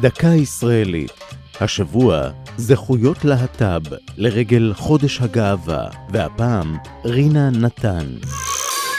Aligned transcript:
דקה 0.00 0.28
ישראלית. 0.28 1.10
השבוע 1.60 2.30
זכויות 2.56 3.24
להט"ב 3.24 3.82
לרגל 4.16 4.72
חודש 4.76 5.20
הגאווה, 5.20 5.88
והפעם 6.10 6.76
רינה 7.04 7.50
נתן. 7.50 8.06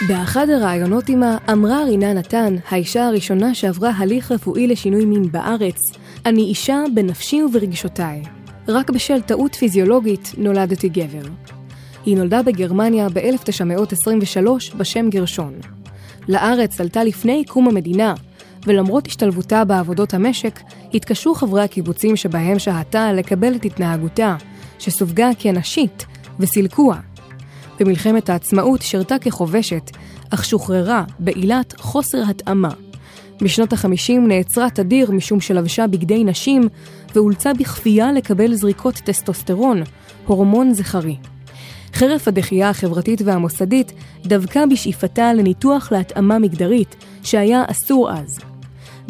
באחד 0.07 0.49
הראיונות 0.49 1.09
עימה 1.09 1.37
אמרה 1.51 1.83
רינה 1.83 2.13
נתן, 2.13 2.55
האישה 2.69 3.07
הראשונה 3.07 3.55
שעברה 3.55 3.91
הליך 3.97 4.31
רפואי 4.31 4.67
לשינוי 4.67 5.05
מין 5.05 5.31
בארץ, 5.31 5.77
אני 6.25 6.41
אישה 6.41 6.83
בנפשי 6.93 7.43
וברגשותיי. 7.43 8.21
רק 8.67 8.89
בשל 8.89 9.21
טעות 9.21 9.55
פיזיולוגית 9.55 10.31
נולדתי 10.37 10.89
גבר. 10.89 11.29
היא 12.05 12.17
נולדה 12.17 12.43
בגרמניה 12.43 13.07
ב-1923 13.09 14.77
בשם 14.77 15.09
גרשון. 15.09 15.53
לארץ 16.27 16.81
עלתה 16.81 17.03
לפני 17.03 17.43
קום 17.47 17.67
המדינה, 17.67 18.13
ולמרות 18.67 19.07
השתלבותה 19.07 19.65
בעבודות 19.65 20.13
המשק, 20.13 20.59
התקשו 20.93 21.35
חברי 21.35 21.63
הקיבוצים 21.63 22.15
שבהם 22.15 22.59
שהתה 22.59 23.13
לקבל 23.13 23.55
את 23.55 23.65
התנהגותה, 23.65 24.35
שסווגה 24.79 25.29
כנשית, 25.39 26.05
וסילקוה. 26.39 26.99
במלחמת 27.79 28.29
העצמאות 28.29 28.81
שירתה 28.81 29.19
כחובשת, 29.19 29.91
אך 30.29 30.45
שוחררה 30.45 31.03
בעילת 31.19 31.73
חוסר 31.77 32.23
התאמה. 32.29 32.71
בשנות 33.41 33.73
ה-50 33.73 34.19
נעצרה 34.27 34.69
תדיר 34.69 35.11
משום 35.11 35.41
שלבשה 35.41 35.87
בגדי 35.87 36.23
נשים 36.23 36.69
ואולצה 37.15 37.53
בכפייה 37.53 38.11
לקבל 38.11 38.53
זריקות 38.53 38.95
טסטוסטרון, 38.95 39.81
הורמון 40.25 40.73
זכרי. 40.73 41.15
חרף 41.93 42.27
הדחייה 42.27 42.69
החברתית 42.69 43.21
והמוסדית 43.25 43.91
דבקה 44.25 44.65
בשאיפתה 44.65 45.33
לניתוח 45.33 45.91
להתאמה 45.91 46.39
מגדרית, 46.39 46.95
שהיה 47.23 47.63
אסור 47.67 48.11
אז. 48.11 48.50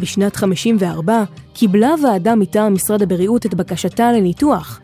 בשנת 0.02 0.36
54 0.36 1.24
קיבלה 1.54 1.94
ועדה 2.04 2.36
מטעם 2.36 2.74
משרד 2.74 3.02
הבריאות 3.02 3.46
את 3.46 3.54
בקשתה 3.54 4.12
לניתוח, 4.12 4.80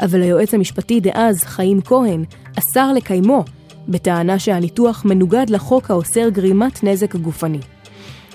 אבל 0.00 0.22
היועץ 0.22 0.54
המשפטי 0.54 1.00
דאז, 1.00 1.42
חיים 1.42 1.80
כהן, 1.82 2.24
אסר 2.58 2.92
לקיימו, 2.92 3.44
בטענה 3.88 4.38
שהניתוח 4.38 5.04
מנוגד 5.04 5.50
לחוק 5.50 5.90
האוסר 5.90 6.28
גרימת 6.28 6.84
נזק 6.84 7.16
גופני. 7.16 7.60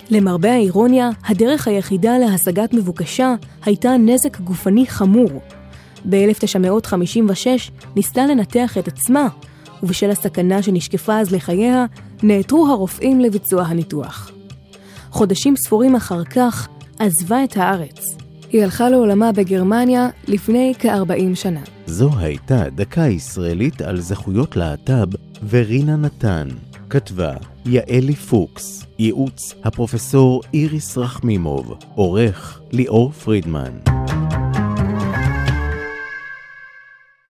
למרבה 0.10 0.52
האירוניה, 0.52 1.10
הדרך 1.26 1.68
היחידה 1.68 2.18
להשגת 2.18 2.74
מבוקשה 2.74 3.36
הייתה 3.66 3.98
נזק 3.98 4.40
גופני 4.40 4.88
חמור. 4.88 5.42
ב-1956 6.10 7.48
ניסתה 7.96 8.26
לנתח 8.26 8.78
את 8.78 8.88
עצמה, 8.88 9.28
ובשל 9.84 10.10
הסכנה 10.10 10.62
שנשקפה 10.62 11.20
אז 11.20 11.32
לחייה, 11.32 11.86
נעתרו 12.24 12.68
הרופאים 12.68 13.22
לביצוע 13.22 13.64
הניתוח. 13.64 14.37
חודשים 15.18 15.56
ספורים 15.56 15.96
אחר 15.96 16.24
כך 16.24 16.68
עזבה 17.00 17.44
את 17.44 17.58
הארץ. 17.58 18.06
היא 18.52 18.64
הלכה 18.64 18.90
לעולמה 18.90 19.32
בגרמניה 19.32 20.10
לפני 20.28 20.74
כ-40 20.80 21.36
שנה. 21.36 21.60
זו 21.86 22.10
הייתה 22.18 22.70
דקה 22.76 23.02
ישראלית 23.02 23.82
על 23.82 24.00
זכויות 24.00 24.56
להט"ב 24.56 25.08
ורינה 25.50 25.96
נתן. 25.96 26.48
כתבה 26.90 27.34
יעלי 27.66 28.16
פוקס, 28.16 28.86
ייעוץ 29.00 29.54
הפרופסור 29.64 30.42
איריס 30.54 30.98
רחמימוב, 30.98 31.74
עורך 31.96 32.60
ליאור 32.72 33.12
פרידמן. 33.12 33.97